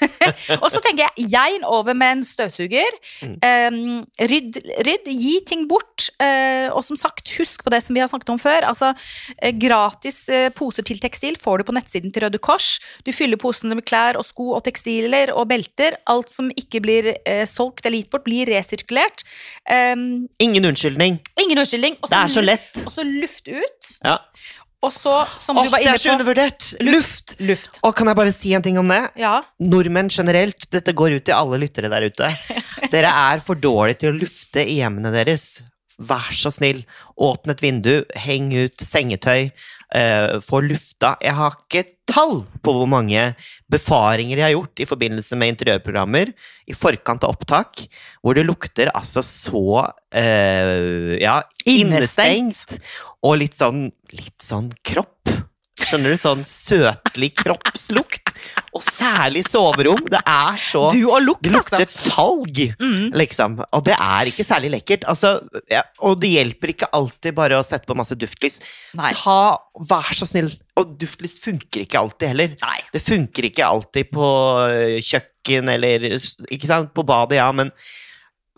og 0.62 0.68
så 0.70 0.80
tenker 0.84 1.08
jeg, 1.08 1.28
jein 1.32 1.64
over 1.66 1.94
med 1.96 2.18
en 2.18 2.24
støvsuger. 2.26 2.96
Mm. 3.24 3.36
Eh, 3.42 4.26
rydd, 4.30 4.58
rydd, 4.86 5.08
gi 5.10 5.40
ting 5.46 5.66
bort. 5.70 6.08
Eh, 6.22 6.68
og 6.72 6.82
som 6.86 6.98
sagt, 6.98 7.28
husk 7.38 7.64
på 7.64 7.72
det 7.72 7.82
som 7.84 7.96
vi 7.96 8.02
har 8.02 8.10
snakket 8.10 8.32
om 8.34 8.40
før. 8.40 8.66
Altså, 8.68 8.92
eh, 9.38 9.52
gratis 9.56 10.22
eh, 10.32 10.48
poser 10.56 10.86
til 10.86 11.00
tekstil 11.02 11.38
får 11.40 11.60
du 11.60 11.68
på 11.70 11.76
nettsiden 11.76 12.12
til 12.14 12.26
Røde 12.26 12.40
Kors. 12.42 12.78
Du 13.06 13.12
fyller 13.16 13.40
posene 13.40 13.76
med 13.78 13.86
klær 13.88 14.18
og 14.20 14.26
sko 14.28 14.50
og 14.56 14.64
tekstiler 15.00 15.32
og 15.34 15.48
belter. 15.50 15.96
Alt 16.10 16.30
som 16.30 16.50
ikke 16.56 16.80
blir 16.84 17.12
eh, 17.24 17.44
solgt 17.46 17.86
eller 17.86 18.00
gitt 18.00 18.10
bort, 18.10 18.24
blir 18.24 18.46
resirkulert. 18.46 19.24
Um, 19.68 20.28
Ingen 20.38 20.64
unnskyldning. 20.64 21.20
ingen 21.40 21.58
unnskyldning. 21.58 21.96
Også, 22.02 22.10
Det 22.10 22.22
er 22.22 22.28
så 22.28 22.40
lett. 22.44 22.86
Og 22.86 22.92
så 22.92 23.04
luft 23.04 23.48
ut. 23.48 23.92
Ja. 24.04 24.18
Og 24.82 24.92
så, 24.92 25.12
som 25.36 25.58
oh, 25.58 25.66
du 25.66 25.70
var 25.70 25.82
det 25.82 25.90
er 25.92 25.98
så 26.00 26.14
undervurdert! 26.14 26.70
Luft! 26.80 27.34
Luft. 27.38 27.80
Og 27.84 27.92
kan 27.94 28.08
jeg 28.08 28.16
bare 28.16 28.32
si 28.32 28.54
en 28.56 28.62
ting 28.64 28.78
om 28.80 28.88
det? 28.88 29.10
Ja. 29.20 29.42
Nordmenn 29.60 30.08
generelt, 30.08 30.64
dette 30.72 30.94
går 30.96 31.18
ut 31.18 31.26
til 31.28 31.36
alle 31.36 31.58
lyttere 31.60 31.90
der 31.92 32.06
ute. 32.08 32.30
Dere 32.94 33.10
er 33.12 33.42
for 33.44 33.60
dårlige 33.60 34.00
til 34.00 34.14
å 34.14 34.16
lufte 34.22 34.64
i 34.64 34.78
hjemmene 34.78 35.12
deres. 35.12 35.60
Vær 36.00 36.30
så 36.32 36.48
snill, 36.54 36.80
åpne 37.20 37.52
et 37.52 37.60
vindu, 37.60 37.92
heng 38.16 38.48
ut 38.56 38.80
sengetøy, 38.80 39.50
eh, 39.92 40.38
få 40.40 40.62
lufta. 40.64 41.14
Jeg 41.20 41.36
har 41.36 41.56
ikke 41.58 41.82
tall 42.08 42.40
på 42.64 42.72
hvor 42.74 42.88
mange 42.88 43.34
befaringer 43.70 44.40
jeg 44.40 44.46
har 44.46 44.54
gjort 44.56 44.80
i 44.80 44.88
forbindelse 44.88 45.36
med 45.36 45.52
interiørprogrammer 45.52 46.32
i 46.70 46.76
forkant 46.76 47.26
av 47.26 47.36
opptak, 47.36 47.84
hvor 48.24 48.38
det 48.38 48.46
lukter 48.48 48.88
altså 48.96 49.20
så 49.26 49.84
eh, 50.16 51.20
ja, 51.20 51.42
Innestengt. 51.68 52.64
innestengt. 52.64 52.92
Og 53.20 53.36
litt 53.42 53.58
sånn, 53.60 53.90
litt 54.16 54.40
sånn 54.40 54.72
kropp. 54.80 55.19
Skjønner 55.90 56.12
du? 56.14 56.18
Sånn 56.20 56.42
søtlig 56.46 57.32
kroppslukt. 57.40 58.30
Og 58.76 58.82
særlig 58.86 59.42
soverom. 59.50 60.00
Det 60.08 60.20
er 60.22 60.58
så 60.62 60.84
Du 60.94 61.00
og 61.10 61.20
lukt, 61.24 61.42
Det 61.42 61.50
lukter 61.52 61.82
altså. 61.84 62.10
talg, 62.14 62.60
Mm. 62.78 63.10
liksom. 63.18 63.58
Og 63.74 63.84
det 63.84 63.96
er 63.98 64.30
ikke 64.30 64.46
særlig 64.46 64.70
lekkert. 64.76 65.04
Altså, 65.10 65.40
ja, 65.70 65.82
og 66.00 66.20
det 66.20 66.30
hjelper 66.30 66.68
ikke 66.72 66.88
alltid 66.92 67.34
bare 67.34 67.58
å 67.58 67.64
sette 67.66 67.86
på 67.86 67.96
masse 67.98 68.14
duftlys. 68.16 68.60
Nei. 68.94 69.10
Ta, 69.12 69.58
Vær 69.80 70.12
så 70.14 70.26
snill. 70.28 70.50
Og 70.76 70.96
duftlys 70.98 71.38
funker 71.42 71.82
ikke 71.84 71.98
alltid 71.98 72.28
heller. 72.28 72.48
Nei. 72.62 72.78
Det 72.92 73.02
funker 73.02 73.42
ikke 73.50 73.64
alltid 73.66 74.10
på 74.12 74.30
kjøkken 75.00 75.68
eller 75.72 75.98
Ikke 76.50 76.66
sant? 76.68 76.92
På 76.94 77.02
badet, 77.04 77.36
ja, 77.40 77.50
men 77.52 77.70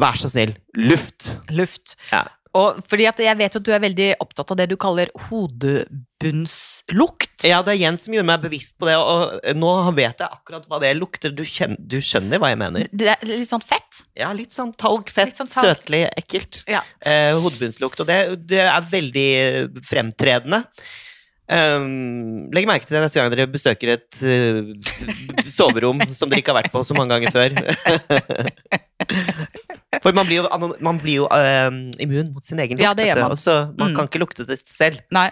vær 0.01 0.17
så 0.19 0.29
snill. 0.31 0.55
Luft. 0.77 1.37
Luft. 1.51 1.97
Ja. 2.13 2.25
Og 2.59 2.83
fordi 2.85 3.07
at 3.09 3.17
jeg 3.23 3.39
vet 3.41 3.55
at 3.57 3.65
du 3.65 3.71
er 3.73 3.81
veldig 3.81 4.09
opptatt 4.21 4.51
av 4.53 4.57
det 4.61 4.67
du 4.69 4.75
kaller 4.81 5.09
hodebunnslukt. 5.29 7.31
Ja, 7.49 7.63
det 7.65 7.73
er 7.73 7.79
Jens 7.81 8.03
som 8.05 8.13
gjorde 8.15 8.29
meg 8.29 8.43
bevisst 8.45 8.77
på 8.81 8.87
det, 8.89 8.97
og 9.01 9.19
nå 9.57 9.71
vet 9.97 10.21
jeg 10.21 10.29
akkurat 10.29 10.67
hva 10.69 10.79
det 10.83 10.91
lukter. 10.99 11.31
Du, 11.33 11.45
kjenner, 11.49 11.79
du 11.81 11.97
skjønner 12.05 12.39
hva 12.43 12.49
jeg 12.53 12.61
mener? 12.61 12.81
Det 12.93 13.09
er 13.15 13.25
litt 13.31 13.49
sånn 13.49 13.65
fett. 13.65 14.03
Ja, 14.19 14.33
litt 14.37 14.53
sånn 14.53 14.75
talg, 14.77 15.09
fett, 15.09 15.29
Litt 15.33 15.41
sånn 15.41 15.49
talg. 15.49 15.65
søtlig, 15.71 16.03
ekkelt. 16.21 16.61
Ja. 16.71 16.83
Eh, 17.01 17.33
hodebunnslukt, 17.41 18.01
og 18.05 18.09
det, 18.11 18.19
det 18.53 18.61
er 18.67 18.83
veldig 18.93 19.31
fremtredende. 19.89 20.61
Um, 21.53 22.49
legg 22.55 22.65
merke 22.69 22.87
til 22.87 22.95
det 22.97 23.03
neste 23.03 23.19
gang 23.19 23.31
dere 23.33 23.51
besøker 23.51 23.89
et 23.97 24.13
uh, 24.25 24.63
soverom 25.51 25.99
som 26.15 26.31
dere 26.31 26.41
ikke 26.41 26.53
har 26.55 26.61
vært 26.63 26.73
på 26.73 26.85
så 26.87 26.95
mange 26.97 27.13
ganger 27.17 27.31
før. 27.35 27.51
For 30.03 30.13
man 30.17 30.27
blir 30.27 30.43
jo, 30.43 30.71
man 30.83 30.99
blir 30.99 31.21
jo 31.23 31.29
uh, 31.31 31.71
immun 32.03 32.33
mot 32.35 32.45
sin 32.45 32.59
egen 32.59 32.77
lukt, 32.79 33.01
Ja, 33.07 33.15
man. 33.29 33.37
så 33.39 33.55
man 33.79 33.93
Mm. 33.93 33.97
kan 33.97 34.09
ikke 34.11 34.19
lukte 34.23 34.47
det 34.49 34.59
selv. 34.59 34.99
Nei. 35.15 35.29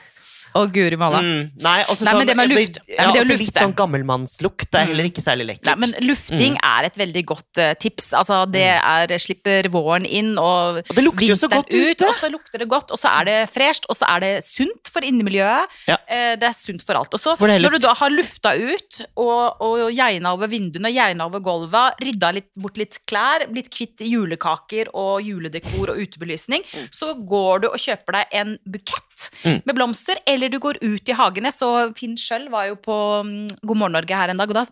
Å, 0.54 0.64
guri 0.72 0.96
malla. 0.98 1.20
Mm, 1.22 1.50
nei, 1.62 1.76
også 1.84 2.04
Nei, 2.04 2.12
men 2.14 2.20
sånn, 2.20 2.26
det 2.26 2.36
med 2.36 2.48
luft- 2.50 2.78
Ja, 2.88 3.04
men 3.06 3.14
det 3.14 3.22
også 3.22 3.38
litt 3.38 3.54
sånn 3.54 3.74
gammelmannslukt 3.78 4.74
er 4.74 4.80
Mm. 4.84 4.88
heller 4.90 5.04
ikke 5.10 5.22
særlig 5.22 5.46
lekkert. 5.50 5.66
Nei, 5.66 5.74
men 5.76 5.94
lufting 6.08 6.56
er 6.62 6.84
et 6.84 6.96
veldig 6.98 7.24
godt 7.26 7.58
uh, 7.58 7.74
tips. 7.74 8.12
Altså, 8.12 8.50
det 8.50 8.64
er 8.82 9.06
slipper 9.18 9.68
våren 9.70 10.06
inn 10.06 10.36
og 10.38 10.80
og 10.80 10.94
det 10.96 11.04
lukter 11.04 11.26
jo 11.28 11.34
så 11.38 11.48
godt 11.50 11.70
ute! 11.72 12.06
Og 12.08 12.14
så 12.14 12.30
lukter 12.30 12.58
det 12.58 12.68
godt, 12.68 12.90
og 12.90 12.98
så 12.98 13.08
er 13.20 13.24
det 13.24 13.36
fresht, 13.52 13.84
og 13.88 13.96
så 13.96 14.06
er 14.16 14.20
det 14.20 14.32
sunt 14.44 14.88
for 14.90 15.00
innemiljøet. 15.02 15.66
Ja. 15.86 15.96
Uh, 16.10 16.36
Det 16.40 16.42
er 16.48 16.52
sunt 16.56 16.82
for 16.82 16.94
alt. 16.96 17.12
Og 17.14 17.20
så 17.20 17.36
det 17.38 17.50
er 17.56 17.60
når 17.60 17.70
du 17.78 17.78
da 17.86 17.94
har 17.94 18.10
lufta 18.10 18.54
ut, 18.56 19.00
og, 19.16 19.56
og 19.60 19.92
geina 19.94 20.32
over 20.32 20.48
vinduene, 20.48 20.92
geina 20.92 21.26
over 21.26 21.40
gulvet, 21.40 21.94
rydda 22.00 22.32
litt, 22.34 22.50
bort 22.56 22.76
litt 22.78 22.98
klær, 23.06 23.46
blitt 23.52 23.70
kvitt 23.70 23.98
julekaker 24.00 24.88
og 24.94 25.22
juledekor 25.22 25.90
og 25.94 25.98
utebelysning, 26.02 26.62
Mm. 26.70 26.88
så 26.90 27.14
går 27.26 27.60
du 27.62 27.66
og 27.68 27.78
kjøper 27.78 28.12
deg 28.12 28.26
en 28.32 28.58
bukett 28.68 29.06
Mm. 29.44 29.62
med 29.66 29.74
blomster, 29.76 30.16
eller 30.26 30.39
eller 30.40 30.52
du 30.52 30.58
går 30.62 30.78
ut 30.80 31.08
i 31.12 31.16
hagene. 31.16 31.52
Så 31.52 31.68
Finn 31.98 32.16
Schjøll 32.18 32.48
var 32.52 32.70
jo 32.70 32.78
på 32.80 32.96
mm, 33.26 33.60
God 33.60 33.76
morgen 33.76 33.96
Norge 33.98 34.16
her 34.16 34.32
en 34.32 34.40
dag, 34.40 34.48
og 34.48 34.56
da 34.56 34.64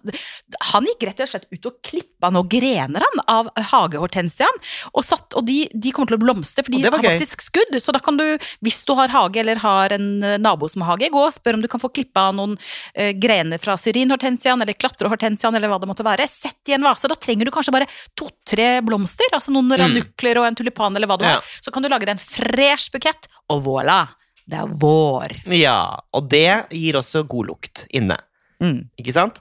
Han 0.72 0.86
gikk 0.88 1.04
rett 1.10 1.20
og 1.26 1.30
slett 1.30 1.44
ut 1.52 1.68
og 1.68 1.76
klippa 1.84 2.30
noen 2.32 2.48
grener 2.48 3.04
han, 3.04 3.22
av 3.28 3.50
hagehortensiaen. 3.72 4.60
Og, 4.94 5.04
satt, 5.06 5.36
og 5.36 5.44
de, 5.48 5.58
de 5.74 5.92
kommer 5.94 6.12
til 6.14 6.18
å 6.18 6.22
blomstre, 6.24 6.64
for 6.64 6.72
de 6.72 6.82
var 6.88 6.98
har 7.02 7.18
faktisk 7.18 7.44
skudd. 7.44 7.76
Så 7.82 7.92
da 7.94 8.00
kan 8.02 8.16
du, 8.18 8.24
hvis 8.64 8.80
du 8.88 8.94
har 8.98 9.12
hage 9.12 9.42
eller 9.42 9.60
har 9.62 9.94
en 9.96 10.08
eh, 10.24 10.38
nabo 10.40 10.68
som 10.72 10.82
har 10.86 10.94
hage, 10.94 11.10
gå 11.12 11.22
og 11.26 11.34
spør 11.36 11.58
om 11.58 11.64
du 11.64 11.68
kan 11.70 11.82
få 11.82 11.90
klippa 11.92 12.28
noen 12.34 12.56
uh, 12.58 13.10
grener 13.20 13.60
fra 13.62 13.76
syrinhortensiaen 13.80 14.64
eller 14.64 14.76
klatrehortensiaen 14.78 15.58
eller 15.58 15.70
hva 15.72 15.80
det 15.82 15.90
måtte 15.90 16.06
være. 16.06 16.26
Sett 16.30 16.72
i 16.72 16.76
en 16.76 16.86
vase. 16.86 17.10
Da 17.10 17.18
trenger 17.18 17.48
du 17.48 17.52
kanskje 17.54 17.74
bare 17.74 17.90
to-tre 18.18 18.70
blomster, 18.86 19.28
altså 19.36 19.52
noen 19.54 19.74
ranukler 19.78 20.40
og 20.40 20.48
en 20.48 20.58
tulipan 20.58 20.96
eller 20.96 21.10
hva 21.10 21.18
du 21.20 21.26
Mm. 21.28 21.32
Ja. 21.34 21.40
har. 21.42 21.58
Så 21.60 21.72
kan 21.74 21.82
du 21.82 21.88
lage 21.90 22.06
deg 22.06 22.14
en 22.14 22.22
fresh 22.22 22.88
bukett, 22.94 23.26
og 23.50 23.64
voilà! 23.66 24.06
Det 24.48 24.56
er 24.62 24.72
vår. 24.80 25.34
Ja, 25.52 25.82
og 26.16 26.30
det 26.32 26.48
gir 26.72 26.96
også 27.00 27.26
god 27.28 27.50
lukt 27.50 27.84
inne. 27.92 28.16
Mm. 28.58 28.88
Ikke 28.98 29.12
sant? 29.14 29.36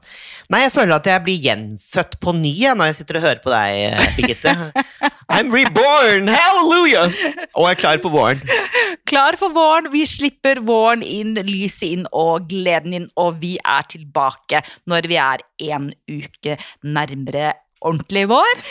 Nei, 0.53 0.59
jeg 0.67 0.73
føler 0.75 0.99
at 0.99 1.07
jeg 1.09 1.23
blir 1.25 1.39
gjenfødt 1.41 2.19
på 2.21 2.33
ny 2.37 2.51
når 2.77 2.91
jeg 2.91 2.97
sitter 2.99 3.17
og 3.17 3.23
hører 3.25 3.39
på 3.41 3.53
deg, 3.53 3.77
eh, 3.87 4.11
Birgitte. 4.17 4.53
I'm 5.33 5.49
reborn! 5.53 6.29
Hallelujah! 6.29 7.15
Og 7.57 7.65
jeg 7.65 7.77
er 7.77 7.81
klar 7.81 8.01
for 8.03 8.13
våren. 8.13 8.43
Klar 9.09 9.39
for 9.39 9.55
våren, 9.55 9.89
vi 9.93 10.03
slipper 10.07 10.61
våren 10.67 11.01
inn, 11.01 11.33
lyset 11.47 11.87
inn 11.89 12.05
og 12.11 12.49
gleden 12.51 12.93
inn, 12.99 13.09
og 13.17 13.39
vi 13.41 13.55
er 13.63 13.89
tilbake 13.89 14.61
når 14.85 15.09
vi 15.09 15.19
er 15.23 15.43
en 15.71 15.89
uke 16.11 16.59
nærmere 16.85 17.55
ordentlig 17.79 18.25
vår. 18.29 18.62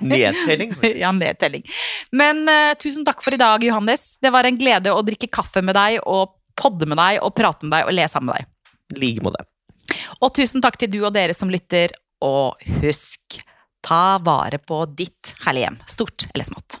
Nedtelling. 0.00 0.74
ja, 1.02 1.12
nedtelling. 1.12 1.64
Men 2.10 2.44
uh, 2.48 2.74
tusen 2.80 3.04
takk 3.06 3.24
for 3.24 3.34
i 3.34 3.40
dag, 3.40 3.64
Johannes. 3.64 4.16
Det 4.22 4.32
var 4.34 4.48
en 4.48 4.58
glede 4.58 4.94
å 4.94 5.02
drikke 5.06 5.30
kaffe 5.32 5.62
med 5.64 5.78
deg 5.78 6.00
og 6.04 6.36
podde 6.56 6.88
med 6.88 7.00
deg 7.00 7.20
og 7.24 7.34
prate 7.36 7.66
med 7.66 7.76
deg 7.76 7.90
og 7.90 7.96
le 7.96 8.08
sammen 8.10 8.32
med 8.32 8.40
deg. 8.40 9.00
Like 9.02 9.26
måte. 9.26 9.44
Og 10.22 10.32
tusen 10.36 10.62
takk 10.64 10.78
til 10.80 10.92
du 10.92 11.00
og 11.04 11.12
dere 11.16 11.34
som 11.36 11.50
lytter, 11.52 11.94
og 12.24 12.56
husk, 12.80 13.40
ta 13.84 14.16
vare 14.24 14.58
på 14.58 14.82
ditt 14.96 15.34
herlige 15.44 15.68
hjem, 15.68 15.80
stort 15.90 16.28
eller 16.32 16.48
smått. 16.48 16.80